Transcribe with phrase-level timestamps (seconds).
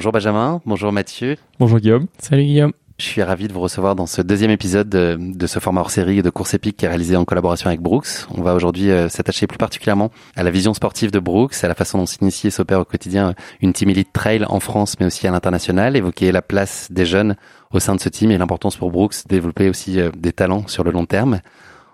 [0.00, 1.36] Bonjour Benjamin, bonjour Mathieu.
[1.58, 2.06] Bonjour Guillaume.
[2.16, 2.72] Salut Guillaume.
[2.96, 6.22] Je suis ravi de vous recevoir dans ce deuxième épisode de, ce format hors série
[6.22, 8.06] de course épique qui est réalisé en collaboration avec Brooks.
[8.34, 11.74] On va aujourd'hui euh, s'attacher plus particulièrement à la vision sportive de Brooks, à la
[11.74, 15.26] façon dont s'initie et s'opère au quotidien une team elite trail en France mais aussi
[15.26, 17.36] à l'international, évoquer la place des jeunes
[17.70, 20.66] au sein de ce team et l'importance pour Brooks de développer aussi euh, des talents
[20.66, 21.40] sur le long terme.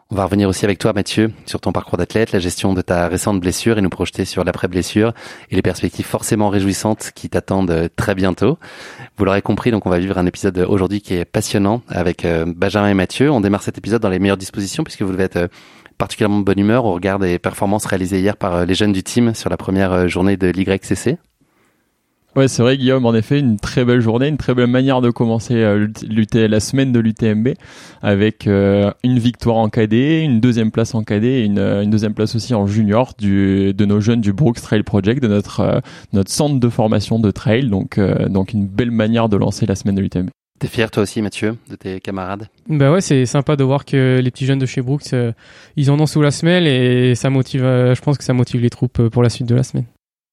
[0.08, 3.08] On va revenir aussi avec toi, Mathieu, sur ton parcours d'athlète, la gestion de ta
[3.08, 5.12] récente blessure et nous projeter sur l'après-blessure
[5.50, 8.56] et les perspectives forcément réjouissantes qui t'attendent euh, très bientôt.
[9.16, 12.44] Vous l'aurez compris, donc on va vivre un épisode aujourd'hui qui est passionnant avec euh,
[12.46, 13.32] Benjamin et Mathieu.
[13.32, 15.48] On démarre cet épisode dans les meilleures dispositions puisque vous devez être euh,
[15.98, 19.34] particulièrement de bonne humeur au regard des performances réalisées hier par les jeunes du team
[19.34, 21.18] sur la première journée de l'YCC.
[22.36, 23.06] Ouais, c'est vrai, Guillaume.
[23.06, 25.88] En effet, une très belle journée, une très belle manière de commencer euh,
[26.34, 27.54] la semaine de l'UTMB
[28.02, 31.88] avec euh, une victoire en cadet, une deuxième place en cadet et une, euh, une
[31.88, 35.80] deuxième place aussi en junior du, de nos jeunes du Brooks Trail Project, de notre,
[36.12, 37.70] notre centre de formation de trail.
[37.70, 40.28] Donc, donc une belle manière de lancer la semaine de l'UTMB.
[40.58, 42.48] T'es fier toi aussi Mathieu de tes camarades?
[42.68, 45.14] Bah ouais c'est sympa de voir que les petits jeunes de chez Brooks
[45.76, 48.70] ils en ont sous la semelle et ça motive je pense que ça motive les
[48.70, 49.84] troupes pour la suite de la semaine.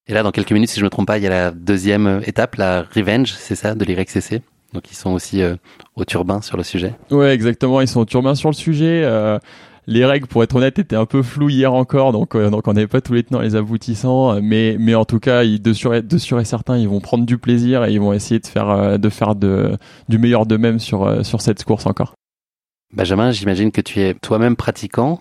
[0.08, 2.22] Et là, dans quelques minutes, si je me trompe pas, il y a la deuxième
[2.26, 4.42] étape, la Revenge, c'est ça, de l'YCC.
[4.73, 5.56] Donc ils sont aussi euh,
[5.95, 6.95] au turbin sur le sujet.
[7.12, 9.04] Ouais, exactement, ils sont au turbin sur le sujet.
[9.06, 9.38] Euh,
[9.86, 12.73] les règles, pour être honnête, étaient un peu floues hier encore, donc euh, donc on
[12.73, 16.02] n'avait pas tous les tenants, les aboutissants, mais mais en tout cas, ils, de sûr
[16.02, 18.98] de sûr et certain, ils vont prendre du plaisir et ils vont essayer de faire
[18.98, 19.78] de faire de
[20.10, 22.16] du meilleur d'eux-mêmes sur sur cette course encore.
[22.94, 25.20] Benjamin, j'imagine que tu es toi-même pratiquant.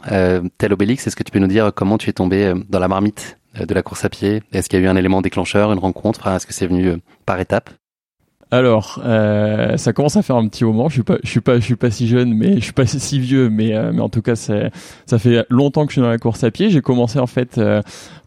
[0.58, 3.38] tel Obélix, est-ce que tu peux nous dire comment tu es tombé dans la marmite?
[3.41, 5.78] euh, de la course à pied Est-ce qu'il y a eu un élément déclencheur, une
[5.78, 6.26] rencontre?
[6.26, 7.70] Est-ce que c'est venu euh, par étapes?
[8.50, 10.88] Alors, euh, ça commence à faire un petit moment.
[10.88, 12.86] Je suis pas, je suis pas, je suis pas si jeune, mais je suis pas
[12.86, 14.70] si vieux, mais mais en tout cas, ça
[15.18, 16.68] fait longtemps que je suis dans la course à pied.
[16.68, 17.58] J'ai commencé en fait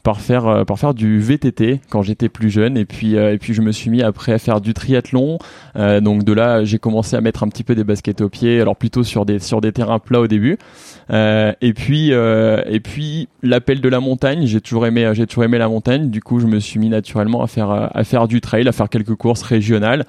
[0.05, 2.77] par faire euh, par faire du VTT quand j'étais plus jeune.
[2.77, 5.39] Et puis euh, et puis je me suis mis après à faire du triathlon.
[5.75, 8.61] Euh, donc de là j'ai commencé à mettre un petit peu des baskets aux pieds.
[8.61, 10.57] Alors plutôt sur des sur des terrains plats au début.
[11.09, 14.45] Et puis et puis l'appel de la montagne.
[14.45, 16.11] J'ai toujours aimé j'ai toujours aimé la montagne.
[16.11, 18.89] Du coup je me suis mis naturellement à faire à faire du trail à faire
[18.89, 20.05] quelques courses régionales.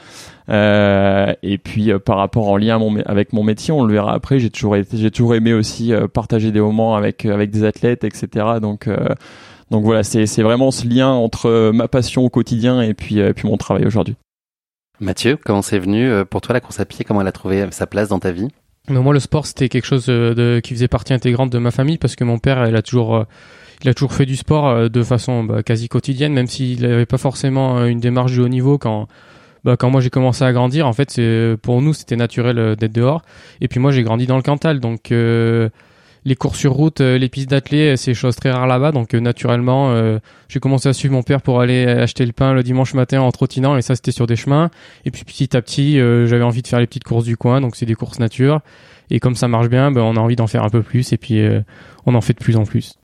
[0.50, 4.76] Et puis par rapport en lien avec mon métier on le verra après j'ai toujours
[4.76, 8.88] été j'ai toujours aimé aussi partager des moments avec avec des athlètes etc donc
[9.70, 13.32] donc voilà, c'est vraiment ce lien entre euh, ma passion au quotidien et puis, euh,
[13.32, 14.14] puis mon travail aujourd'hui.
[15.00, 17.04] Mathieu, comment c'est venu euh, pour toi la course à pied?
[17.04, 18.48] Comment elle a trouvé sa place dans ta vie?
[18.88, 22.14] Moi, le sport, c'était quelque chose de, qui faisait partie intégrante de ma famille parce
[22.14, 23.26] que mon père, il a toujours,
[23.82, 27.18] il a toujours fait du sport de façon bah, quasi quotidienne, même s'il n'avait pas
[27.18, 29.08] forcément une démarche de haut niveau quand,
[29.64, 30.86] bah, quand moi j'ai commencé à grandir.
[30.86, 31.20] En fait,
[31.62, 33.22] pour nous, c'était naturel d'être dehors.
[33.60, 35.12] Et puis moi, j'ai grandi dans le Cantal, donc
[36.26, 38.90] les courses sur route, euh, les pistes d'athlée, euh, c'est chose très rare là-bas.
[38.90, 39.94] Donc euh, naturellement,
[40.48, 43.30] j'ai commencé à suivre mon père pour aller acheter le pain le dimanche matin en
[43.30, 43.76] trottinant.
[43.76, 44.70] Et ça, c'était sur des chemins.
[45.04, 47.60] Et puis petit à petit, j'avais envie de faire les petites courses du coin.
[47.60, 48.60] Donc c'est des courses nature.
[49.10, 51.12] Et comme ça marche bien, ben, on a envie d'en faire un peu plus.
[51.12, 51.40] Et puis
[52.04, 52.98] on en fait de plus en plus.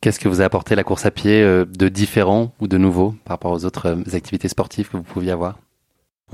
[0.00, 3.34] Qu'est-ce que vous a apporté la course à pied de différent ou de nouveau par
[3.34, 5.58] rapport aux autres activités sportives que vous pouviez avoir?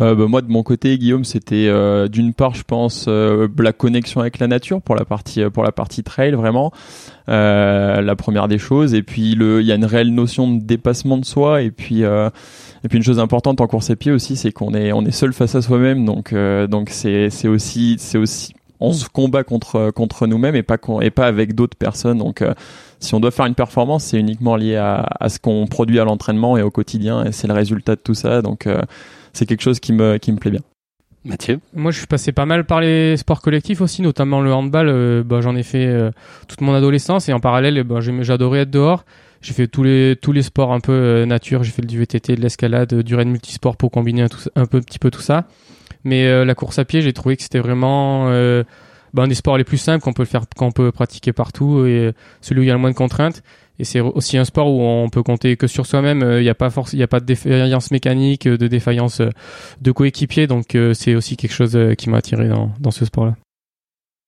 [0.01, 3.73] Euh, bah, moi de mon côté Guillaume c'était euh, d'une part je pense euh, la
[3.73, 6.73] connexion avec la nature pour la partie pour la partie trail vraiment.
[7.29, 8.93] La première des choses.
[8.95, 11.63] Et puis le il y a une réelle notion de dépassement de soi.
[11.63, 14.93] Et puis et puis une chose importante en course à pied aussi c'est qu'on est
[14.93, 16.05] on est seul face à soi-même.
[16.05, 16.35] Donc
[16.69, 21.11] donc c'est c'est aussi c'est aussi on se combat contre contre nous-mêmes et pas et
[21.11, 22.19] pas avec d'autres personnes.
[22.19, 22.43] Donc
[22.99, 26.05] si on doit faire une performance c'est uniquement lié à, à ce qu'on produit à
[26.05, 27.25] l'entraînement et au quotidien.
[27.25, 28.43] Et c'est le résultat de tout ça.
[28.43, 28.67] Donc
[29.33, 30.61] c'est quelque chose qui me, qui me plaît bien.
[31.25, 34.89] Mathieu Moi, je suis passé pas mal par les sports collectifs aussi, notamment le handball.
[34.89, 36.11] Euh, bah, j'en ai fait euh,
[36.49, 39.05] toute mon adolescence et en parallèle, bah, j'adorais être dehors.
[39.43, 41.63] J'ai fait tous les tous les sports un peu euh, nature.
[41.63, 44.99] J'ai fait du VTT, de l'escalade, du raid multisport pour combiner un, un peu, petit
[44.99, 45.47] peu tout ça.
[46.05, 48.25] Mais la course à pied, j'ai trouvé que c'était vraiment
[49.13, 52.13] bah, un des sports les plus simples qu'on peut faire, qu'on peut pratiquer partout et
[52.41, 53.43] celui où il y a le moins de contraintes
[53.81, 56.23] et c'est aussi un sport où on peut compter que sur soi-même.
[56.23, 59.31] Il n'y a pas de défaillance mécanique, de défaillance euh,
[59.81, 60.47] de coéquipier.
[60.47, 63.37] Donc euh, c'est aussi quelque chose euh, qui m'a attiré dans, ce sport-là.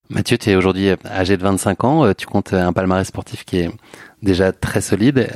[0.08, 2.14] Mathieu, tu es aujourd'hui âgé de 25 ans.
[2.14, 3.70] Tu comptes un palmarès sportif qui est
[4.22, 5.28] déjà très solide,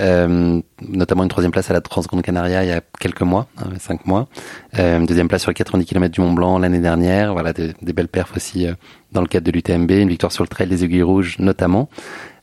[0.81, 4.07] notamment une troisième place à la Transgrande Canaria il y a quelques mois, hein, cinq
[4.07, 4.29] mois.
[4.75, 7.33] deuxième place sur les 90 km du Mont Blanc l'année dernière.
[7.33, 8.67] Voilà, des belles perfs aussi
[9.13, 11.89] dans le cadre de l'UTMB, une victoire sur le trail des Aiguilles Rouges notamment.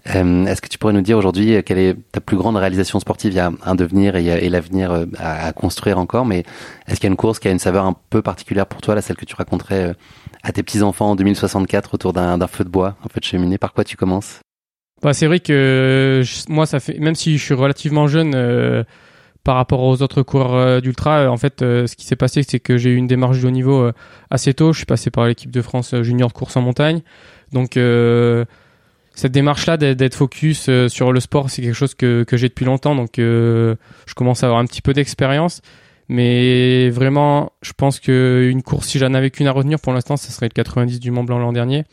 [0.09, 2.99] Euh, est-ce que tu pourrais nous dire aujourd'hui euh, quelle est ta plus grande réalisation
[2.99, 3.31] sportive?
[3.31, 6.43] Il y a un devenir et, l'avenir euh, à, construire encore, mais
[6.87, 8.95] est-ce qu'il y a une course qui a une saveur un peu particulière pour toi,
[8.95, 9.95] là, celle que tu raconterais
[10.43, 13.57] à tes petits-enfants en 2064 autour d'un feu de bois, un feu de cheminée?
[13.57, 14.41] Par quoi tu commences?
[15.01, 18.85] Bah, C'est vrai que moi, ça fait, même si je suis relativement jeune
[19.45, 22.89] par rapport aux autres coureurs d'ultra, en fait, ce qui s'est passé, c'est que j'ai
[22.89, 23.89] eu une démarche de haut niveau
[24.29, 24.73] assez tôt.
[24.73, 27.01] Je suis passé par l'équipe de France junior de course en montagne.
[27.53, 27.77] Donc,
[29.13, 32.95] cette démarche-là d'être focus sur le sport, c'est quelque chose que, que j'ai depuis longtemps.
[32.95, 33.75] Donc, je
[34.15, 35.61] commence à avoir un petit peu d'expérience.
[36.09, 40.31] Mais vraiment, je pense qu'une course, si j'en avais qu'une à retenir pour l'instant, ce
[40.31, 41.85] serait le 90 du Mont Blanc l'an dernier.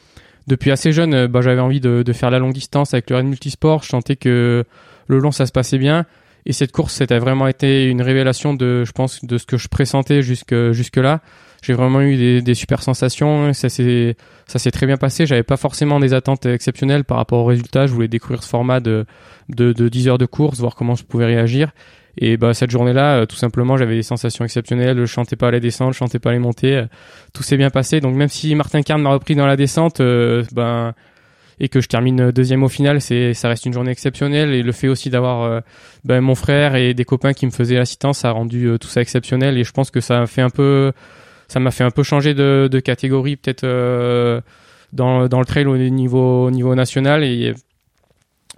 [0.46, 3.16] Depuis assez jeune, euh, bah, j'avais envie de, de, faire la longue distance avec le
[3.16, 3.82] Red Multisport.
[3.84, 4.64] Je sentais que
[5.06, 6.06] le long, ça se passait bien.
[6.46, 9.68] Et cette course, c'était vraiment été une révélation de, je pense, de ce que je
[9.68, 11.20] pressentais jusque, jusque là.
[11.62, 13.52] J'ai vraiment eu des, des, super sensations.
[13.52, 14.16] Ça s'est,
[14.46, 15.26] ça s'est très bien passé.
[15.26, 17.86] J'avais pas forcément des attentes exceptionnelles par rapport aux résultats.
[17.86, 19.04] Je voulais découvrir ce format de,
[19.50, 21.72] de, de 10 heures de course, voir comment je pouvais réagir.
[22.18, 24.98] Et bah cette journée-là, euh, tout simplement, j'avais des sensations exceptionnelles.
[24.98, 26.76] Je chantais pas les descentes, je chantais pas les montées.
[26.76, 26.86] Euh,
[27.32, 28.00] tout s'est bien passé.
[28.00, 30.94] Donc même si Martin Carne m'a repris dans la descente, euh, ben
[31.62, 34.54] et que je termine deuxième au final, c'est ça reste une journée exceptionnelle.
[34.54, 35.62] Et le fait aussi d'avoir
[36.04, 39.02] ben, mon frère et des copains qui me faisaient l'assistance, ça a rendu tout ça
[39.02, 39.58] exceptionnel.
[39.58, 40.92] Et je pense que ça fait un peu,
[41.50, 43.66] ça m'a fait un peu changer de, catégorie peut-être
[44.92, 47.24] dans dans le trail au niveau au niveau national.
[47.24, 47.54] Et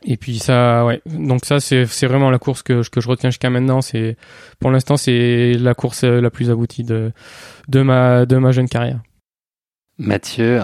[0.05, 1.01] et puis ça, ouais.
[1.07, 3.81] Donc ça, c'est vraiment la course que que je retiens jusqu'à maintenant.
[3.83, 4.17] C'est
[4.61, 7.13] pour l'instant, c'est la course la plus aboutie de
[7.69, 9.01] de ma de ma jeune carrière.
[9.99, 10.61] Mathieu,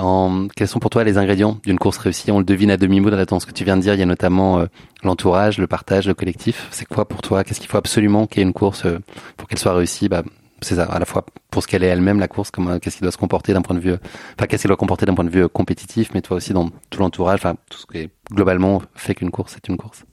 [0.56, 2.30] quels sont pour toi les ingrédients d'une course réussie?
[2.30, 3.94] On le devine à demi-mot dans ce que tu viens de dire.
[3.94, 4.66] Il y a notamment euh,
[5.04, 6.66] l'entourage, le partage, le collectif.
[6.70, 7.44] C'est quoi pour toi?
[7.44, 8.98] Qu'est-ce qu'il faut absolument qu'il y ait une course euh,
[9.36, 10.08] pour qu'elle soit réussie?
[10.08, 10.24] Bah,
[10.60, 13.02] c'est ça, à la fois pour ce qu'elle est elle-même, la course, comment, qu'est-ce qui
[13.02, 15.30] doit se comporter d'un point de vue, enfin, qu'est-ce qu'elle doit comporter d'un point de
[15.30, 17.40] vue euh, compétitif, mais toi aussi dans tout l'entourage,
[17.70, 20.04] tout ce qui globalement fait qu'une course, c'est une course.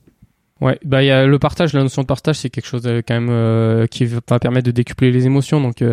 [0.62, 3.02] Ouais, bah il y a le partage, la notion de partage, c'est quelque chose euh,
[3.12, 5.84] euh, qui va permettre de décupler les émotions, donc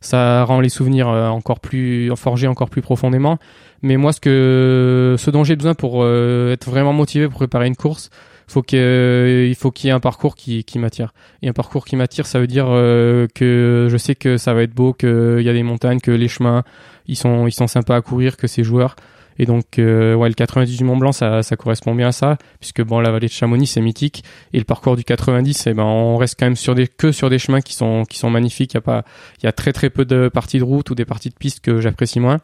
[0.00, 3.38] ça rend les souvenirs encore plus forgés encore plus profondément.
[3.82, 7.76] Mais moi, ce que, ce dont j'ai besoin pour être vraiment motivé pour préparer une
[7.76, 8.08] course,
[8.46, 11.12] faut que, il faut qu'il y ait un parcours qui, qui m'attire.
[11.42, 14.62] Et un parcours qui m'attire, ça veut dire euh, que je sais que ça va
[14.62, 16.62] être beau, qu'il y a des montagnes, que les chemins,
[17.06, 18.96] ils sont, ils sont sympas à courir, que c'est joueur.
[19.38, 22.38] Et donc, euh, ouais, le 90 du Mont Blanc, ça, ça correspond bien à ça,
[22.58, 25.82] puisque bon, la vallée de Chamonix, c'est mythique, et le parcours du 90, eh ben,
[25.82, 28.72] on reste quand même sur des, que sur des chemins qui sont, qui sont magnifiques.
[28.72, 29.04] Il y a pas,
[29.42, 31.60] il y a très très peu de parties de route ou des parties de piste
[31.60, 32.38] que j'apprécie moins.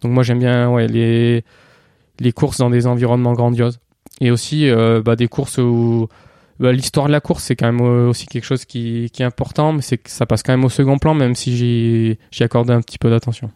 [0.00, 1.44] Donc moi, j'aime bien, ouais, les,
[2.18, 3.78] les courses dans des environnements grandioses
[4.20, 6.08] et aussi euh, bah, des courses où
[6.60, 9.72] bah, l'histoire de la course c'est quand même euh, aussi quelque chose qui, est important
[9.72, 11.56] mais c'est que ça passe quand même au second plan même si
[12.30, 13.50] j'y accorde un petit peu d'attention.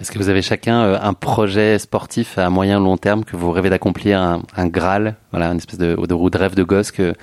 [0.00, 3.50] Est-ce que vous avez chacun euh, un projet sportif à moyen long terme que vous
[3.50, 7.14] rêvez d'accomplir, un, Graal, voilà, une espèce de, de rêve de gosse qu'il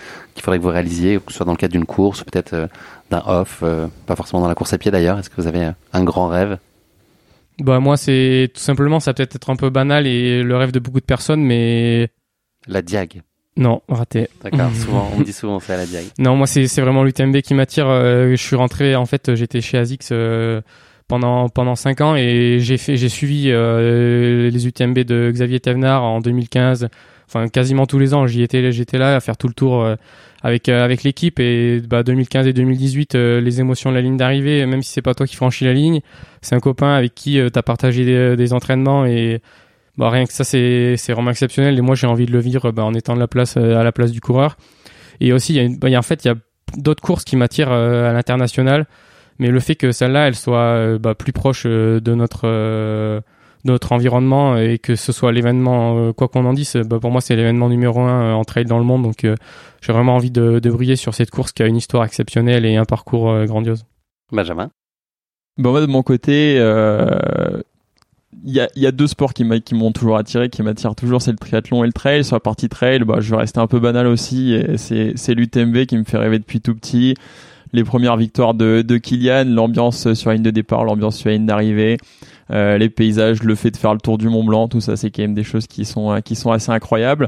[0.42, 2.68] faudrait que vous réalisiez, que ce soit dans le cadre d'une course ou peut-être
[3.10, 3.63] d'un off,
[4.07, 5.18] pas forcément dans la course à pied d'ailleurs.
[5.18, 6.57] Est-ce que vous avez un grand rêve?
[7.60, 10.80] Bah moi c'est tout simplement ça peut-être être un peu banal et le rêve de
[10.80, 12.10] beaucoup de personnes, mais
[12.68, 13.22] la Diag.
[13.57, 14.28] Non, raté.
[14.44, 16.06] D'accord, souvent, on me dit souvent c'est la Diag.
[16.19, 17.88] Non, moi c'est vraiment l'UTMB qui m'attire.
[17.88, 20.62] Euh, je suis rentré, en fait, j'étais chez ASICS euh,
[21.07, 26.04] pendant pendant cinq ans et j'ai fait j'ai suivi euh, les UTMB de Xavier Thévenard
[26.04, 26.90] en 2015.
[27.27, 29.88] Enfin, quasiment tous les ans, j'y étais, j'étais là à faire tout le tour
[30.44, 34.83] avec avec l'équipe et bah 2015 et 2018 les émotions de la ligne d'arrivée même
[34.83, 36.01] si c'est pas toi qui franchis la ligne
[36.44, 39.42] c'est un copain avec qui tu as partagé des, entraînements et
[39.98, 41.77] bah, rien que ça, c'est, c'est vraiment exceptionnel.
[41.77, 43.92] Et moi, j'ai envie de le vivre bah, en étant la place, euh, à la
[43.92, 44.57] place du coureur.
[45.21, 46.36] Et aussi, il y a, bah, en fait, il y a
[46.78, 48.88] d'autres courses qui m'attirent euh, à l'international.
[49.40, 53.21] Mais le fait que celle-là, elle soit euh, bah, plus proche de notre
[53.66, 57.36] notre environnement et que ce soit l'événement, quoi qu'on en dise, bah, pour moi c'est
[57.36, 59.04] l'événement numéro un en trail dans le monde.
[59.04, 59.26] Donc
[59.81, 62.78] j'ai vraiment envie de, de briller sur cette course qui a une histoire exceptionnelle et
[62.78, 63.86] un parcours grandiose.
[64.31, 64.69] Benjamin?
[65.57, 66.56] Bon, moi de mon côté,
[68.44, 71.31] il y a, y a, deux sports qui m'ont toujours attiré, qui m'attirent toujours, c'est
[71.31, 72.24] le triathlon et le trail.
[72.24, 74.57] Sur la partie trail, bah, je vais rester un peu banal aussi.
[74.78, 77.16] C'est l'UTMB qui me fait rêver depuis tout petit.
[77.76, 81.36] Les premières victoires de, de Kylian, l'ambiance sur la ligne de départ, l'ambiance sur la
[81.36, 81.98] ligne d'arrivée.
[82.52, 85.12] Euh, les paysages, le fait de faire le tour du Mont Blanc, tout ça, c'est
[85.12, 87.28] quand même des choses qui sont euh, qui sont assez incroyables.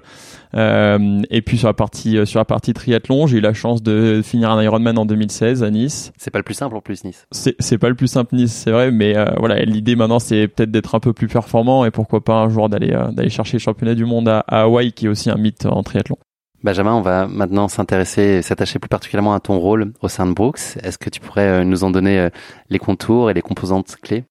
[0.55, 4.21] Euh, et puis sur la partie sur la partie triathlon, j'ai eu la chance de
[4.23, 6.13] finir un Ironman en 2016 à Nice.
[6.17, 7.27] C'est pas le plus simple en plus Nice.
[7.31, 10.71] C'est c'est pas le plus simple Nice, c'est vrai, mais voilà, l'idée maintenant c'est peut-être
[10.71, 13.95] d'être un peu plus performant et pourquoi pas un jour d'aller d'aller chercher le championnat
[13.95, 16.17] du monde à, à Hawaï, qui est aussi un mythe en triathlon.
[16.63, 20.77] Benjamin, on va maintenant s'intéresser, s'attacher plus particulièrement à ton rôle au sein de Brooks.
[20.81, 22.29] Est-ce que tu pourrais nous en donner
[22.69, 24.25] les contours et les composantes clés?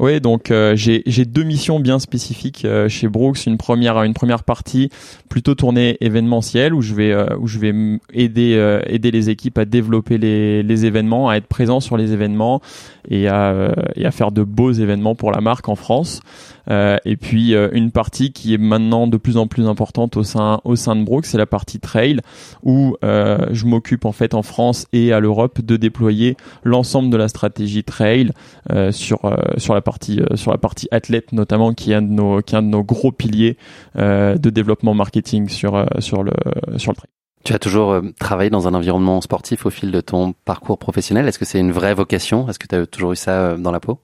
[0.00, 3.44] Oui, donc euh, j'ai deux missions bien spécifiques euh, chez Brooks.
[3.44, 4.88] Une première une première partie
[5.28, 7.74] plutôt tournée événementielle où je vais euh, où je vais
[8.14, 12.62] aider aider les équipes à développer les, événements, à être présent sur les événements
[13.10, 16.20] et à et à faire de beaux événements pour la marque en France.
[17.04, 20.76] Et puis une partie qui est maintenant de plus en plus importante au sein au
[20.76, 22.20] sein de Brooks, c'est la partie trail
[22.62, 27.28] où je m'occupe en fait en France et à l'Europe de déployer l'ensemble de la
[27.28, 28.30] stratégie trail
[28.92, 29.18] sur
[29.58, 29.89] sur la partie
[30.34, 32.82] sur la partie athlète notamment qui est un de nos qui est un de nos
[32.82, 33.56] gros piliers
[33.96, 36.32] de développement marketing sur sur le
[36.76, 37.10] sur le trail.
[37.44, 41.26] Tu as toujours travaillé dans un environnement sportif au fil de ton parcours professionnel.
[41.26, 42.48] Est-ce que c'est une vraie vocation?
[42.48, 43.98] Est-ce que tu as toujours eu ça dans la peau?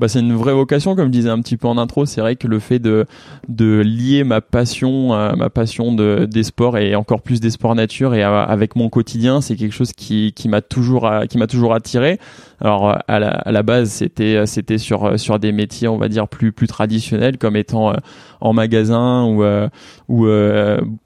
[0.00, 2.06] Bah, c'est une vraie vocation, comme je disais un petit peu en intro.
[2.06, 3.06] C'est vrai que le fait de
[3.48, 7.74] de lier ma passion, euh, ma passion de des sports et encore plus des sports
[7.74, 11.74] nature et avec mon quotidien, c'est quelque chose qui qui m'a toujours qui m'a toujours
[11.74, 12.18] attiré.
[12.60, 16.28] Alors à la, à la base, c'était c'était sur sur des métiers, on va dire
[16.28, 17.96] plus plus traditionnels, comme étant euh,
[18.40, 19.68] en magasin ou euh,
[20.08, 20.26] ou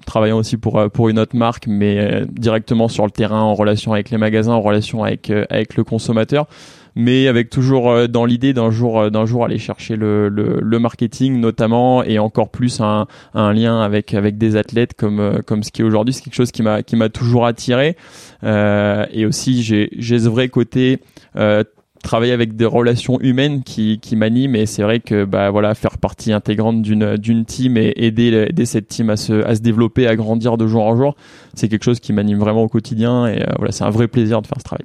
[0.05, 4.11] travaillant aussi pour pour une autre marque, mais directement sur le terrain, en relation avec
[4.11, 6.47] les magasins, en relation avec avec le consommateur
[6.95, 10.59] mais avec toujours euh, dans l'idée d'un jour euh, d'un jour aller chercher le, le,
[10.61, 15.41] le, marketing notamment et encore plus un, un lien avec avec des athlètes comme euh,
[15.45, 16.13] comme ce qui est aujourd'hui.
[16.15, 17.97] C'est quelque chose qui m'a qui m'a toujours attiré.
[18.45, 21.01] Euh, et aussi j'ai j'ai ce vrai côté
[21.37, 21.65] euh,
[22.03, 24.57] travailler avec des relations humaines qui, qui m'animent.
[24.57, 28.67] Et c'est vrai que bah voilà faire partie intégrante d'une d'une team et aider aider
[28.67, 31.17] cette team à se à se développer à grandir de jour en jour
[31.55, 33.27] c'est quelque chose qui m'anime vraiment au quotidien.
[33.27, 34.85] Et voilà c'est un vrai plaisir de faire ce travail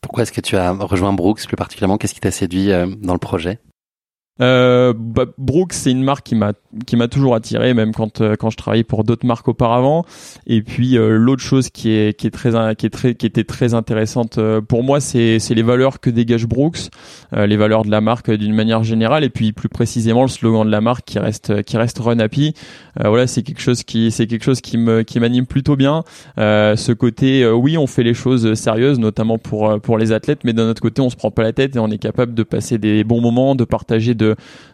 [0.00, 1.98] pourquoi est-ce que tu as rejoint Brooks plus particulièrement?
[1.98, 3.58] Qu'est-ce qui t'a séduit euh, dans le projet?
[4.40, 6.52] Euh, bah, Brooks, c'est une marque qui m'a
[6.86, 10.04] qui m'a toujours attiré, même quand euh, quand je travaillais pour d'autres marques auparavant.
[10.46, 13.44] Et puis euh, l'autre chose qui est qui est très qui est très qui était
[13.44, 16.90] très intéressante pour moi, c'est c'est les valeurs que dégage Brooks,
[17.32, 20.70] les valeurs de la marque d'une manière générale, et puis plus précisément le slogan de
[20.70, 22.54] la marque qui reste qui reste Run Happy.
[23.00, 26.04] voilà, c'est quelque chose qui c'est quelque chose qui me qui m'anime plutôt bien.
[26.36, 30.68] ce côté, oui, on fait les choses sérieuses, notamment pour pour les athlètes, mais d'un
[30.68, 33.04] autre côté, on se prend pas la tête et on est capable de passer des
[33.04, 34.27] bons moments, de partager de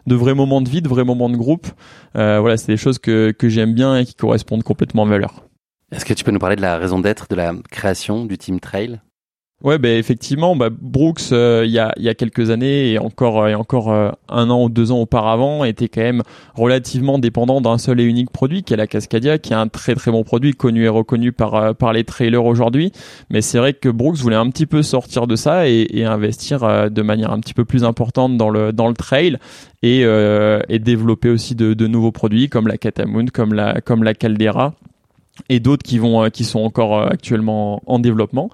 [0.07, 1.67] de, vrais moments de vie, de vrais moments de groupe.
[2.15, 5.45] Euh, voilà, c'est des choses que, que j'aime bien et qui correspondent complètement à valeur.
[5.91, 8.59] Est-ce que tu peux nous parler de la raison d'être de la création du Team
[8.59, 9.01] Trail?
[9.63, 13.55] Ouais, ben effectivement, bah, Brooks, euh, il y, a, quelques années et encore, euh, et
[13.55, 16.23] encore euh, un an ou deux ans auparavant, était quand même
[16.55, 19.95] relativement dépendant d'un seul et unique produit, qui est la Cascadia, qui est un très
[19.95, 22.91] très bon produit connu et reconnu par par les trailers aujourd'hui.
[23.29, 27.01] Mais c'est vrai que Brooks voulait un petit peu sortir de ça et, investir de
[27.01, 29.37] manière un petit peu plus importante dans le dans le trail
[29.83, 30.05] et,
[30.79, 34.73] développer aussi de, nouveaux produits comme la Catamoon, comme la comme la Caldera
[35.49, 38.49] et d'autres qui vont qui sont encore actuellement en développement.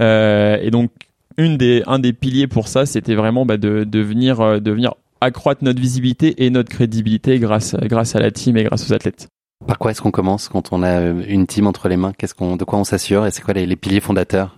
[0.00, 0.90] Euh, et donc,
[1.36, 4.70] une des, un des piliers pour ça, c'était vraiment bah, de, de, venir, euh, de
[4.70, 8.94] venir accroître notre visibilité et notre crédibilité grâce, grâce à la team et grâce aux
[8.94, 9.28] athlètes.
[9.66, 12.12] Par quoi est-ce qu'on commence quand on a euh, une team entre les mains?
[12.16, 13.26] Qu'est-ce qu'on, de quoi on s'assure?
[13.26, 14.56] Et c'est quoi les, les, piliers fondateurs?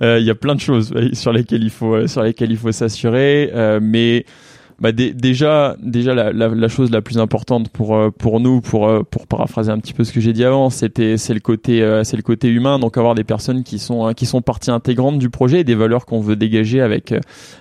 [0.00, 3.50] Il y a plein de choses sur lesquelles il faut sur lesquelles il faut s'assurer,
[3.80, 4.26] mais
[4.80, 8.88] bah déjà déjà la, la, la, chose la plus importante pour euh, pour nous pour
[8.88, 11.80] euh, pour paraphraser un petit peu ce que j'ai dit avant c'était c'est le côté
[11.82, 12.78] euh, c'est le côté humain.
[12.80, 16.06] Donc avoir des personnes qui sont qui sont partie intégrante du projet et des valeurs
[16.06, 17.14] qu'on veut dégager avec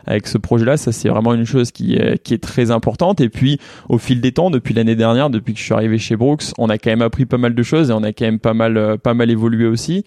[0.07, 3.21] avec ce projet là ça c'est vraiment une chose qui qui est très importante.
[3.21, 6.15] Et puis au fil des temps depuis l'année dernière depuis que je suis arrivé chez
[6.15, 8.39] Brooks on a quand même appris pas mal de choses et on a quand même
[8.39, 10.03] pas mal pas mal évolué aussi.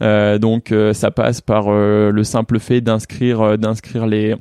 [0.00, 4.36] Donc ça passe par le simple fait d'inscrire d'inscrire les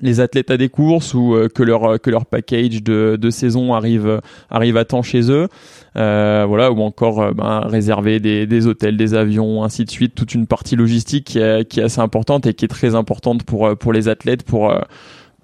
[0.00, 3.74] les athlètes à des courses ou euh, que leur que leur package de, de saison
[3.74, 4.20] arrive
[4.50, 5.48] arrive à temps chez eux.
[5.96, 10.14] Euh, voilà ou encore euh, ben, réserver des, des hôtels des avions ainsi de suite
[10.14, 13.42] toute une partie logistique qui est, qui est assez importante et qui est très importante
[13.42, 14.74] pour pour les athlètes pour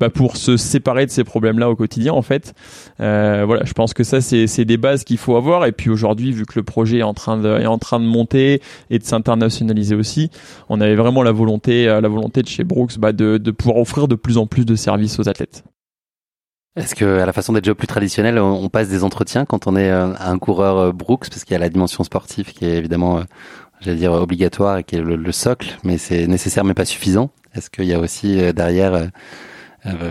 [0.01, 2.55] bah, pour se séparer de ces problèmes-là au quotidien en fait.
[3.01, 6.33] Euh, voilà, je pense que ça c'est des bases qu'il faut avoir et puis aujourd'hui
[6.33, 9.05] vu que le projet est en train de est en train de monter et de
[9.05, 10.31] s'internationaliser aussi,
[10.69, 13.79] on avait vraiment la volonté euh, la volonté de chez Brooks bah, de, de pouvoir
[13.79, 15.65] offrir de plus en plus de services aux athlètes.
[16.77, 19.75] Est-ce que à la façon des jobs plus traditionnels, on passe des entretiens quand on
[19.75, 21.29] est euh, un coureur Brooks?
[21.29, 23.23] Parce qu'il y a la dimension sportive qui est évidemment
[23.81, 27.31] j'allais dire obligatoire et qui est le, le socle, mais c'est nécessaire mais pas suffisant.
[27.55, 29.07] Est-ce qu'il y a aussi derrière euh,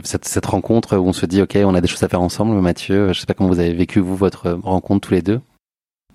[0.03, 2.59] cette, cette, rencontre où on se dit ok on a des choses à faire ensemble
[2.61, 5.41] Mathieu je sais pas comment vous avez vécu vous votre rencontre tous les deux.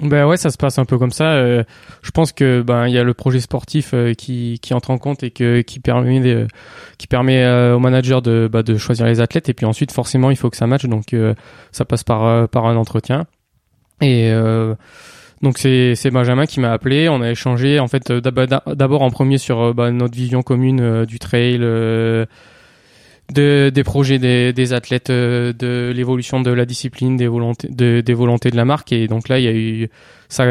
[0.01, 1.33] Ben ouais ça se passe un peu comme ça.
[1.35, 1.63] Euh,
[2.03, 4.99] je pense que ben il y a le projet sportif euh, qui, qui entre en
[4.99, 6.49] compte et que qui permet de,
[6.99, 9.49] qui permet au manager de bah, de choisir les athlètes.
[9.49, 10.87] Et puis ensuite forcément il faut que ça matche.
[10.87, 11.15] Donc
[11.71, 13.27] ça passe par par un entretien.
[14.01, 14.33] Et
[15.43, 19.39] donc c'est c'est Benjamin qui m'a appelé, on a échangé en fait d'abord en premier
[19.39, 21.59] sur bah, notre vision commune du trail,
[23.33, 28.01] de, des projets des, des athlètes, euh, de l'évolution de la discipline, des volontés, de,
[28.01, 28.93] des volontés de la marque.
[28.93, 29.89] Et donc là, il y a eu
[30.29, 30.45] ça,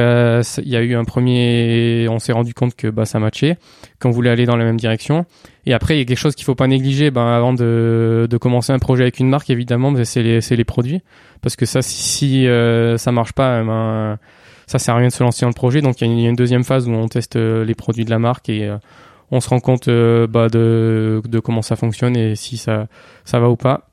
[0.59, 3.57] il y a eu un premier, on s'est rendu compte que bah ça matchait,
[4.00, 5.25] qu'on voulait aller dans la même direction.
[5.65, 8.38] Et après, il y a quelque chose qu'il faut pas négliger, ben avant de, de
[8.38, 11.01] commencer un projet avec une marque, évidemment, ben, c'est les, c'est les produits,
[11.41, 14.17] parce que ça, si, si euh, ça marche pas, ben
[14.71, 15.81] ça sert à rien de se lancer dans le projet.
[15.81, 18.19] Donc il y, a une, deuxième phase où on teste euh, les produits de la
[18.19, 18.77] marque et euh,
[19.31, 22.88] on se rend compte euh, bah, de, comment ça fonctionne et si ça,
[23.25, 23.88] ça va ou pas.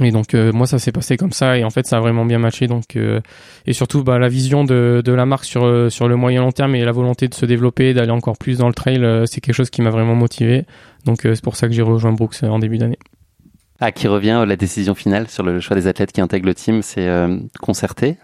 [0.00, 2.38] Et donc moi ça s'est passé comme ça et en fait ça a vraiment bien
[2.38, 6.42] matché donc et surtout bah, la vision de, de la marque sur sur le moyen
[6.42, 9.40] long terme et la volonté de se développer d'aller encore plus dans le trail c'est
[9.40, 10.64] quelque chose qui m'a vraiment motivé
[11.06, 13.00] donc c'est pour ça que j'ai rejoint Brooks en début d'année.
[13.80, 16.82] À qui revient la décision finale sur le choix des athlètes qui intègrent le team
[16.82, 17.08] c'est
[17.60, 18.16] concerté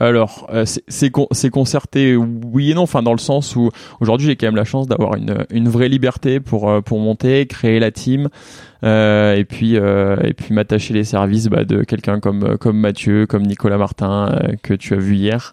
[0.00, 2.82] alors, euh, c'est concerté, oui et non.
[2.82, 5.88] Enfin, dans le sens où aujourd'hui j'ai quand même la chance d'avoir une, une vraie
[5.88, 8.28] liberté pour euh, pour monter, créer la team,
[8.84, 13.26] euh, et puis euh, et puis m'attacher les services bah, de quelqu'un comme comme Mathieu,
[13.26, 15.52] comme Nicolas Martin que tu as vu hier,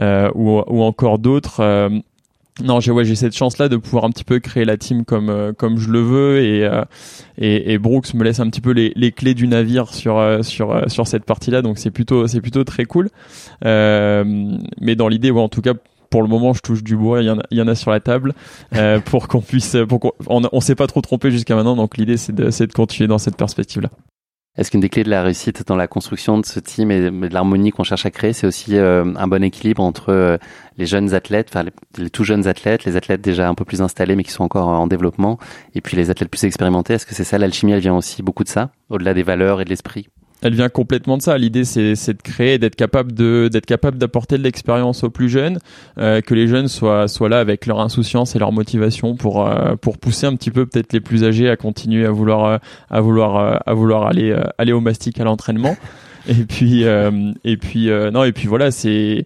[0.00, 1.90] ou ou encore d'autres
[2.62, 5.04] non, j'ai ouais, j'ai cette chance là de pouvoir un petit peu créer la team
[5.04, 6.84] comme euh, comme je le veux et, euh,
[7.38, 10.42] et, et Brooks me laisse un petit peu les, les clés du navire sur euh,
[10.42, 13.08] sur sur cette partie là donc c'est plutôt c'est plutôt très cool.
[13.62, 15.74] mais dans l'idée ouais, en tout cas
[16.10, 17.22] pour le moment, je touche du bois.
[17.22, 18.34] Il y en a, il y en a sur la table
[19.04, 21.76] pour qu'on puisse, pour qu'on, on, on s'est pas trop trompé jusqu'à maintenant.
[21.76, 23.90] Donc l'idée, c'est de, c'est de continuer dans cette perspective-là.
[24.56, 27.32] Est-ce qu'une des clés de la réussite dans la construction de ce team et de
[27.32, 30.38] l'harmonie qu'on cherche à créer, c'est aussi euh, un bon équilibre entre euh,
[30.76, 31.64] les jeunes athlètes, enfin
[31.98, 34.66] les, tout jeunes athlètes, les athlètes déjà un peu plus installés mais qui sont encore
[34.66, 35.38] en développement,
[35.76, 36.94] et puis les athlètes plus expérimentés?
[36.94, 37.38] Est-ce que c'est ça?
[37.38, 40.08] L'alchimie Elle vient aussi beaucoup de ça, au-delà des valeurs et de l'esprit?
[40.42, 41.36] Elle vient complètement de ça.
[41.38, 45.58] L'idée, c'est, de créer, d'être capable de, d'être capable d'apporter de l'expérience aux plus jeunes,
[45.98, 49.76] euh, que les jeunes soient, soient là avec leur insouciance et leur motivation pour, euh,
[49.76, 52.58] pour pousser un petit peu peut-être les plus âgés à continuer à vouloir, euh,
[52.90, 55.76] à vouloir, à vouloir aller, aller au mastic à l'entraînement.
[56.28, 59.24] Et puis, et puis, non, et puis voilà, c'est,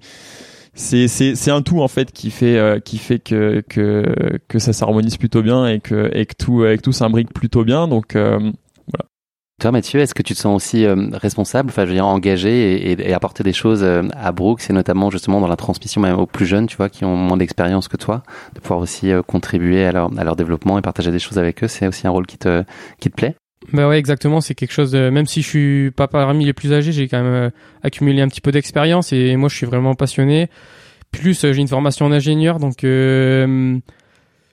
[0.74, 4.04] c'est c'est c'est un tout en fait qui fait qui fait que que
[4.46, 7.64] que ça s'harmonise plutôt bien et que et que tout et que tout s'imbrique plutôt
[7.64, 8.16] bien donc
[9.60, 12.90] toi, Mathieu, est-ce que tu te sens aussi euh, responsable, enfin, je veux dire, engagé
[12.90, 16.18] et, et, apporter des choses euh, à Brooks, et notamment justement dans la transmission même
[16.18, 19.22] aux plus jeunes, tu vois, qui ont moins d'expérience que toi, de pouvoir aussi euh,
[19.22, 22.36] contribuer à leur, développement et partager des choses avec eux, c'est aussi un rôle qui
[22.36, 22.64] te,
[23.14, 23.36] plaît?
[23.72, 24.40] Bah ouais, exactement.
[24.40, 24.92] C'est quelque chose.
[24.94, 27.50] même si je suis pas parmi les plus âgés, j'ai quand même
[27.82, 30.48] accumulé un petit peu d'expérience et moi, je suis vraiment passionné.
[31.12, 33.78] Plus, j'ai une formation d'ingénieur, donc je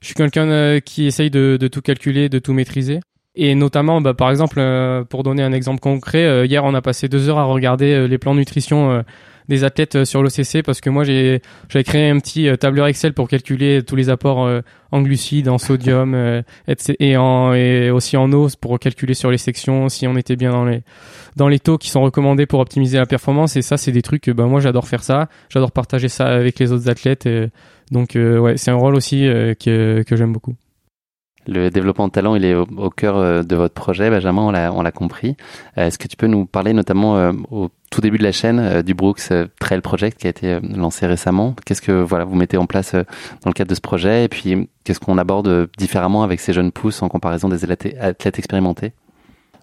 [0.01, 2.99] suis quelqu'un qui essaye de, de, tout calculer, de tout maîtriser.
[3.35, 6.81] Et notamment, bah, par exemple, euh, pour donner un exemple concret, euh, hier on a
[6.81, 9.03] passé deux heures à regarder euh, les plans nutrition
[9.47, 13.27] des athlètes sur l'OCC parce que moi j'ai j'avais créé un petit tableur Excel pour
[13.27, 14.47] calculer tous les apports
[14.91, 16.15] en glucides, en sodium
[16.99, 20.51] et, en, et aussi en eau pour calculer sur les sections si on était bien
[20.51, 20.83] dans les
[21.35, 23.57] dans les taux qui sont recommandés pour optimiser la performance.
[23.57, 26.71] Et ça, c'est des trucs, bah, moi j'adore faire ça, j'adore partager ça avec les
[26.71, 27.27] autres athlètes.
[27.89, 30.55] donc ouais, c'est un rôle aussi que que j'aime beaucoup.
[31.47, 34.91] Le développement de talent, il est au, cœur euh, de votre projet, Benjamin, on l'a,
[34.91, 35.35] compris.
[35.77, 38.81] Euh, est-ce que tu peux nous parler notamment euh, au tout début de la chaîne
[38.83, 41.55] du Brooks Trail Project qui a été lancé récemment?
[41.65, 44.23] Qu'est-ce que voilà vous mettez en place dans le cadre de ce projet?
[44.23, 48.93] Et puis, qu'est-ce qu'on aborde différemment avec ces jeunes pousses en comparaison des athlètes expérimentés?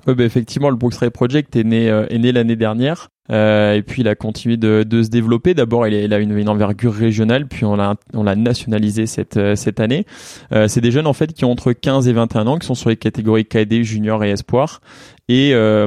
[0.06, 3.08] Bah, effectivement, le Brooks Trail Project est né, est né l'année dernière.
[3.30, 5.54] Euh, et puis il a continué de, de se développer.
[5.54, 9.54] D'abord, il, a une, une, envergure régionale, puis on l'a on l'a nationalisé cette euh,
[9.54, 10.06] cette année.
[10.52, 12.74] Euh, c'est des jeunes en fait qui ont entre 15 et 21 ans, qui sont
[12.74, 14.80] sur les catégories KD, junior et espoir.
[15.28, 15.86] Et euh,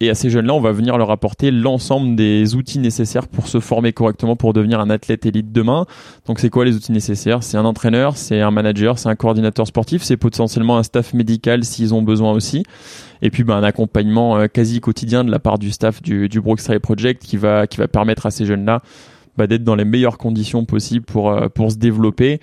[0.00, 3.58] et à ces jeunes-là, on va venir leur apporter l'ensemble des outils nécessaires pour se
[3.58, 5.86] former correctement pour devenir un athlète élite demain.
[6.26, 7.42] Donc c'est quoi les outils nécessaires?
[7.42, 11.64] C'est un entraîneur, c'est un manager, c'est un coordinateur sportif, c'est potentiellement un staff médical
[11.64, 12.62] s'ils ont besoin aussi.
[13.22, 16.40] Et puis ben, un accompagnement euh, quasi quotidien de la part du staff du, du
[16.40, 18.82] Brooks Trail Project qui va, qui va permettre à ces jeunes-là
[19.36, 22.38] bah, d'être dans les meilleures conditions possibles pour, euh, pour se développer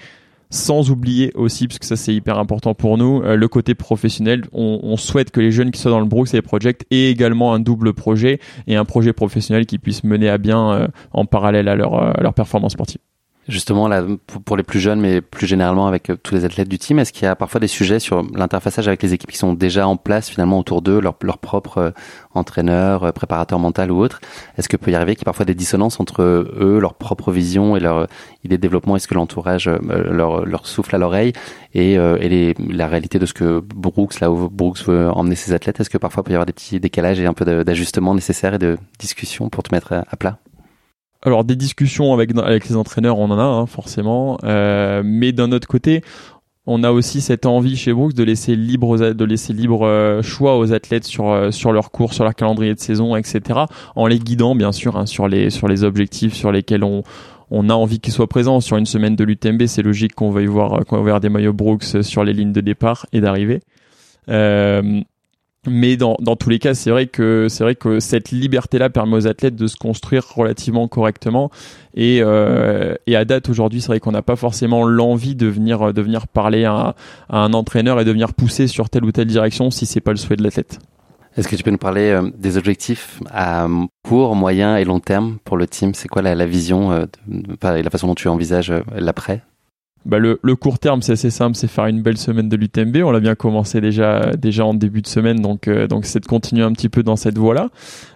[0.49, 4.43] sans oublier aussi, parce que ça c'est hyper important pour nous, euh, le côté professionnel.
[4.51, 7.93] On, souhaite que les jeunes qui sont dans le Brooks Project aient également un double
[7.93, 11.93] projet et un projet professionnel qui puisse mener à bien euh, en parallèle à leur,
[11.95, 12.99] euh, à leur performance sportive.
[13.47, 14.03] Justement, là,
[14.43, 17.13] pour les plus jeunes, mais plus généralement avec euh, tous les athlètes du team, est-ce
[17.13, 19.97] qu'il y a parfois des sujets sur l'interfaçage avec les équipes qui sont déjà en
[19.97, 21.91] place finalement autour d'eux, leur, propre euh,
[22.34, 24.19] entraîneur, euh, préparateur mental ou autre?
[24.58, 27.31] Est-ce que peut y arriver qu'il y ait parfois des dissonances entre eux, leur propre
[27.31, 28.08] vision et leur
[28.43, 28.95] idée de développement?
[28.95, 31.34] Est-ce que l'entourage leur, souffle à l'oreille
[31.75, 35.79] et, la réalité de ce que Brooks, là où Brooks veut emmener ses athlètes?
[35.79, 38.55] Est-ce que parfois il peut y avoir des petits décalages et un peu d'ajustements nécessaires
[38.55, 40.39] et de discussions pour te mettre à plat?
[41.25, 45.51] Alors des discussions avec avec les entraîneurs, on en a hein, forcément, euh, mais d'un
[45.51, 46.01] autre côté,
[46.65, 50.71] on a aussi cette envie chez Brooks de laisser libre de laisser libre choix aux
[50.73, 53.59] athlètes sur sur leur cours, sur leur calendrier de saison, etc.
[53.95, 57.03] En les guidant bien sûr hein, sur les sur les objectifs sur lesquels on
[57.51, 59.65] on a envie qu'ils soient présents sur une semaine de l'UTMB.
[59.67, 62.61] C'est logique qu'on y voir qu'on va voir des maillots Brooks sur les lignes de
[62.61, 63.61] départ et d'arrivée.
[64.29, 65.01] Euh,
[65.67, 69.15] mais dans, dans tous les cas, c'est vrai que c'est vrai que cette liberté-là permet
[69.15, 71.51] aux athlètes de se construire relativement correctement.
[71.93, 75.93] Et, euh, et à date aujourd'hui, c'est vrai qu'on n'a pas forcément l'envie de venir
[75.93, 76.95] de venir parler à,
[77.30, 80.17] un entraîneur et de venir pousser sur telle ou telle direction si c'est pas le
[80.17, 80.80] souhait de l'athlète.
[81.38, 83.67] Est-ce que tu peux nous parler euh, des objectifs à
[84.04, 85.93] court, moyen et long terme pour le team?
[85.93, 87.06] C'est quoi la, vision euh,
[87.62, 89.43] la façon dont tu envisages euh, l'après?
[90.05, 92.97] Bah le, le, court terme, c'est assez simple, c'est faire une belle semaine de l'UTMB.
[93.03, 96.27] On l'a bien commencé déjà déjà en début de semaine, donc euh, donc c'est de
[96.27, 97.69] continuer un petit peu dans cette voie-là,